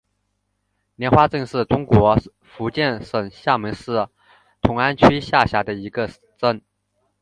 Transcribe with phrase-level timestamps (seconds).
[0.95, 4.07] 莲花镇是中国福建省厦门市
[4.59, 6.59] 同安区下辖的一个镇。